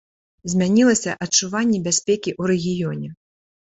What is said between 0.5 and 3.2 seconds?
Змянілася адчуванне бяспекі ў рэгіёне.